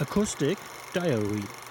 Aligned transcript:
Acoustic 0.00 0.58
Diary. 0.92 1.67